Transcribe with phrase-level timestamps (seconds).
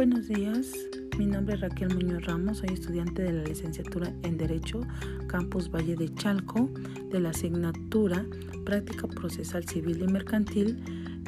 [0.00, 0.72] Buenos días,
[1.18, 4.80] mi nombre es Raquel Muñoz Ramos, soy estudiante de la licenciatura en Derecho,
[5.26, 6.70] Campus Valle de Chalco,
[7.10, 8.24] de la asignatura
[8.64, 10.82] Práctica Procesal Civil y Mercantil,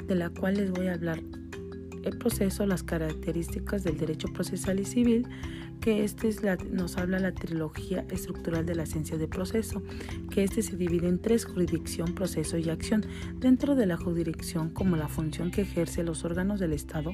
[0.07, 1.21] de la cual les voy a hablar
[2.05, 5.27] el proceso, las características del derecho procesal y civil,
[5.83, 9.83] que este es la, nos habla la trilogía estructural de la ciencia de proceso,
[10.31, 13.05] que este se divide en tres, jurisdicción, proceso y acción.
[13.35, 17.11] Dentro de la jurisdicción como la función que ejerce los órganos del Estado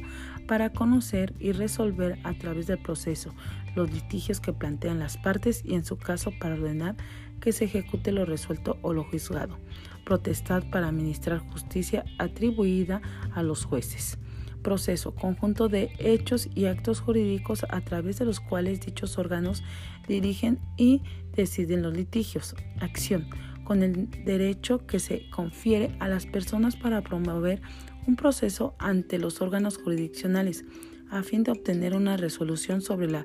[0.46, 3.34] para conocer y resolver a través del proceso
[3.74, 6.96] los litigios que plantean las partes y en su caso para ordenar
[7.40, 9.58] que se ejecute lo resuelto o lo juzgado.
[10.04, 13.00] Protestad para administrar justicia atribuida
[13.32, 14.18] a los jueces
[14.62, 19.62] proceso, conjunto de hechos y actos jurídicos a través de los cuales dichos órganos
[20.06, 21.02] dirigen y
[21.34, 22.54] deciden los litigios.
[22.80, 23.28] Acción,
[23.64, 27.60] con el derecho que se confiere a las personas para promover
[28.06, 30.64] un proceso ante los órganos jurisdiccionales
[31.10, 33.24] a fin de obtener una resolución sobre la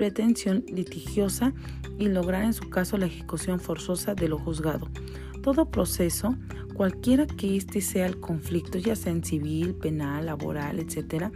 [0.00, 1.52] pretensión litigiosa
[1.98, 4.88] y lograr en su caso la ejecución forzosa de lo juzgado.
[5.42, 6.34] Todo proceso
[6.72, 11.26] cualquiera que este sea el conflicto, ya sea en civil, penal, laboral, etc.,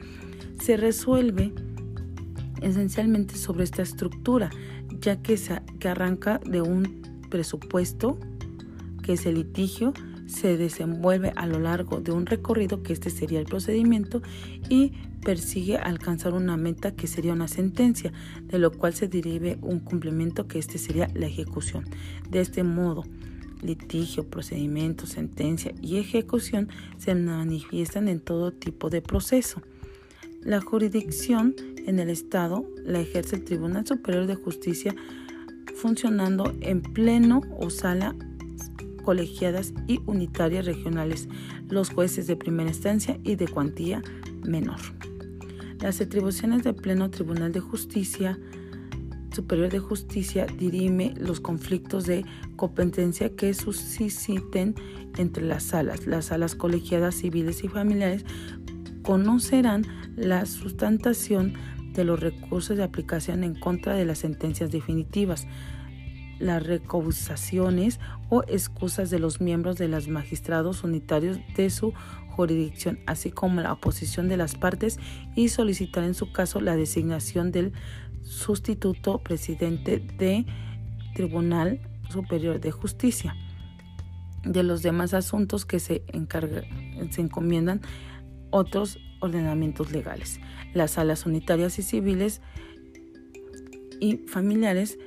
[0.59, 1.53] se resuelve
[2.63, 4.49] esencialmente sobre esta estructura,
[4.99, 8.19] ya que, se, que arranca de un presupuesto,
[9.03, 9.93] que es el litigio,
[10.35, 14.23] se desenvuelve a lo largo de un recorrido, que este sería el procedimiento,
[14.69, 14.93] y
[15.25, 20.47] persigue alcanzar una meta que sería una sentencia, de lo cual se derive un cumplimiento
[20.47, 21.85] que este sería la ejecución.
[22.31, 23.05] De este modo,
[23.63, 29.63] litigio, procedimiento, sentencia y ejecución se manifiestan en todo tipo de proceso.
[30.43, 31.55] La jurisdicción
[31.87, 34.95] en el Estado la ejerce el Tribunal Superior de Justicia
[35.77, 38.15] funcionando en pleno o sala
[39.05, 41.29] colegiadas y unitarias regionales,
[41.69, 44.03] los jueces de primera instancia y de cuantía
[44.45, 44.81] menor.
[45.81, 48.39] Las atribuciones del Pleno Tribunal de Justicia
[49.35, 54.77] Superior de Justicia dirime los conflictos de competencia que susciten
[55.19, 56.07] entre las salas.
[56.07, 58.25] Las salas colegiadas civiles y familiares
[59.03, 61.55] conocerán la sustentación
[61.95, 65.49] de los recursos de aplicación en contra de las sentencias definitivas,
[66.39, 71.93] las recusaciones o excusas de los miembros de los magistrados unitarios de su
[72.31, 74.99] jurisdicción, así como la oposición de las partes
[75.37, 77.73] y solicitar en su caso la designación del
[78.23, 80.45] sustituto presidente de
[81.15, 81.81] Tribunal
[82.11, 83.37] Superior de Justicia.
[84.45, 86.05] De los demás asuntos que se,
[87.11, 87.81] se encomiendan
[88.51, 90.39] otros ordenamientos legales.
[90.75, 92.43] Las salas unitarias y civiles
[94.01, 94.99] y familiares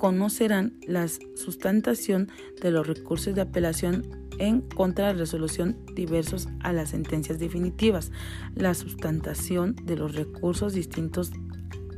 [0.00, 2.30] conocerán la sustentación
[2.62, 4.06] de los recursos de apelación
[4.38, 8.10] en contra de la resolución diversos a las sentencias definitivas,
[8.54, 11.32] la sustentación de los recursos distintos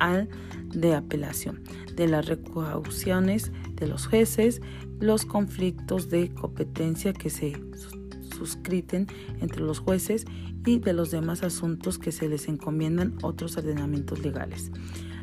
[0.00, 0.28] al
[0.74, 1.62] de apelación,
[1.94, 4.60] de las recauciones de los jueces,
[4.98, 7.52] los conflictos de competencia que se
[8.36, 9.06] suscriten
[9.40, 10.24] entre los jueces
[10.66, 14.72] y de los demás asuntos que se les encomiendan otros ordenamientos legales.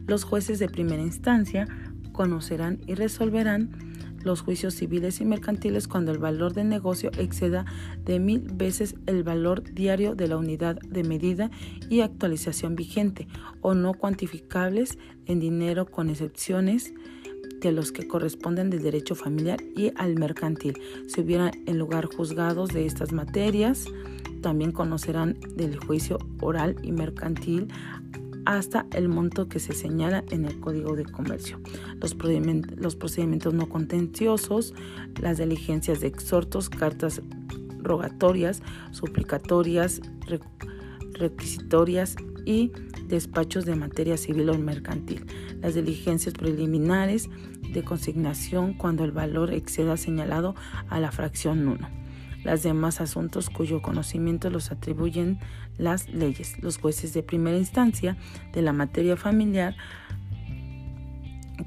[0.07, 1.67] Los jueces de primera instancia
[2.19, 3.69] conocerán y resolverán
[4.25, 7.63] los juicios civiles y mercantiles cuando el valor del negocio exceda
[8.03, 11.49] de mil veces el valor diario de la unidad de medida
[11.89, 13.29] y actualización vigente
[13.61, 14.97] o no cuantificables
[15.27, 16.93] en dinero con excepciones
[17.61, 20.77] de los que corresponden del derecho familiar y al mercantil.
[21.07, 23.85] Si hubiera en lugar juzgados de estas materias,
[24.41, 27.69] también conocerán del juicio oral y mercantil
[28.45, 31.59] hasta el monto que se señala en el Código de Comercio.
[31.99, 34.73] Los procedimientos, no contenciosos,
[35.21, 37.21] las diligencias de exhortos, cartas
[37.79, 38.61] rogatorias,
[38.91, 40.01] suplicatorias,
[41.13, 42.71] requisitorias y
[43.07, 45.25] despachos de materia civil o mercantil.
[45.61, 47.29] Las diligencias preliminares
[47.73, 50.55] de consignación cuando el valor exceda señalado
[50.89, 51.99] a la fracción 1
[52.43, 55.39] las demás asuntos cuyo conocimiento los atribuyen
[55.77, 56.61] las leyes.
[56.61, 58.17] Los jueces de primera instancia
[58.53, 59.75] de la materia familiar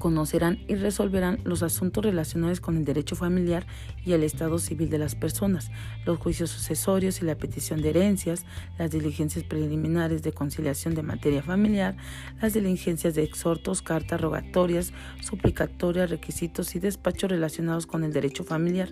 [0.03, 3.65] conocerán y resolverán los asuntos relacionados con el derecho familiar
[4.05, 5.71] y el estado civil de las personas,
[6.05, 8.45] los juicios sucesorios y la petición de herencias,
[8.77, 11.95] las diligencias preliminares de conciliación de materia familiar,
[12.41, 14.91] las diligencias de exhortos, cartas rogatorias,
[15.21, 18.89] suplicatorias, requisitos y despachos relacionados con el derecho familiar,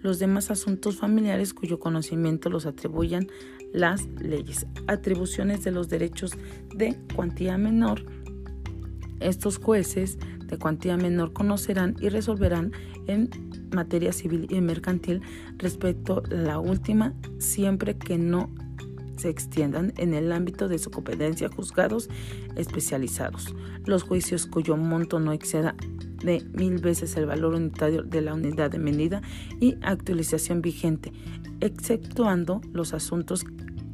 [0.00, 3.28] los demás asuntos familiares cuyo conocimiento los atribuyan
[3.74, 6.32] las leyes, atribuciones de los derechos
[6.74, 8.06] de cuantía menor.
[9.20, 12.72] Estos jueces de cuantía menor conocerán y resolverán
[13.06, 13.30] en
[13.72, 15.22] materia civil y mercantil
[15.58, 18.50] respecto a la última siempre que no
[19.16, 22.08] se extiendan en el ámbito de su competencia juzgados
[22.56, 23.54] especializados.
[23.84, 25.74] Los juicios cuyo monto no exceda
[26.24, 29.22] de mil veces el valor unitario de la unidad de medida
[29.60, 31.12] y actualización vigente,
[31.60, 33.44] exceptuando los asuntos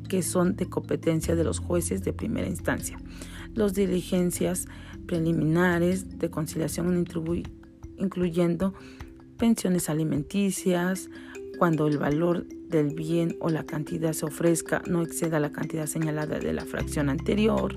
[0.09, 2.99] que son de competencia de los jueces de primera instancia.
[3.55, 4.67] Las diligencias
[5.07, 7.05] preliminares de conciliación
[7.99, 8.75] incluyendo
[9.37, 11.11] pensiones alimenticias,
[11.59, 16.39] cuando el valor del bien o la cantidad se ofrezca no exceda la cantidad señalada
[16.39, 17.75] de la fracción anterior,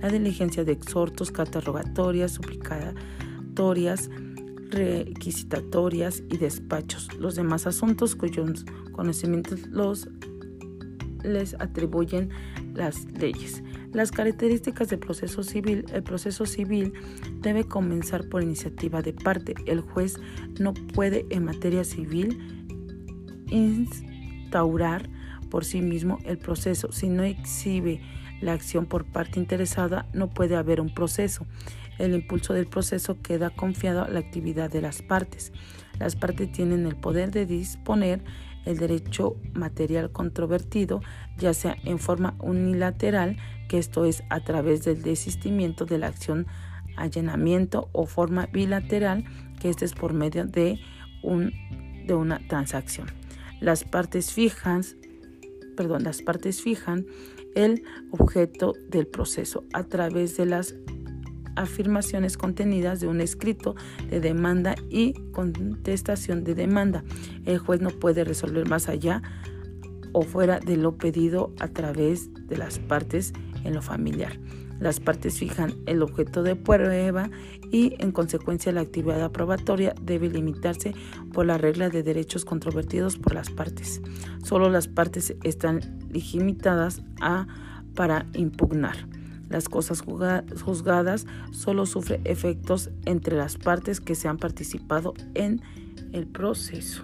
[0.00, 4.10] la diligencia de exhortos, catalogatorias, suplicatorias,
[4.70, 7.08] requisitatorias y despachos.
[7.18, 10.08] Los demás asuntos cuyos conocimientos los
[11.24, 12.30] les atribuyen
[12.74, 13.62] las leyes.
[13.92, 15.84] Las características del proceso civil.
[15.92, 16.92] El proceso civil
[17.40, 19.54] debe comenzar por iniciativa de parte.
[19.66, 20.18] El juez
[20.58, 22.38] no puede en materia civil
[23.50, 25.08] instaurar
[25.50, 26.90] por sí mismo el proceso.
[26.92, 28.00] Si no exhibe
[28.40, 31.46] la acción por parte interesada, no puede haber un proceso.
[31.98, 35.52] El impulso del proceso queda confiado a la actividad de las partes.
[36.00, 38.20] Las partes tienen el poder de disponer
[38.64, 41.00] el derecho material controvertido,
[41.38, 43.36] ya sea en forma unilateral,
[43.68, 46.46] que esto es a través del desistimiento de la acción
[46.96, 49.24] allanamiento o forma bilateral,
[49.60, 50.78] que esto es por medio de,
[51.22, 51.52] un,
[52.06, 53.08] de una transacción.
[53.60, 54.96] Las partes fijas,
[55.76, 57.06] perdón, las partes fijan
[57.54, 60.74] el objeto del proceso a través de las
[61.56, 63.74] afirmaciones contenidas de un escrito
[64.10, 67.04] de demanda y contestación de demanda.
[67.44, 69.22] El juez no puede resolver más allá
[70.12, 73.32] o fuera de lo pedido a través de las partes
[73.64, 74.38] en lo familiar.
[74.80, 77.30] Las partes fijan el objeto de prueba
[77.70, 80.94] y en consecuencia la actividad aprobatoria debe limitarse
[81.32, 84.02] por la regla de derechos controvertidos por las partes.
[84.42, 85.80] Solo las partes están
[86.10, 87.46] limitadas a
[87.94, 89.08] para impugnar.
[89.48, 95.60] Las cosas juzgadas solo sufren efectos entre las partes que se han participado en
[96.12, 97.02] el proceso.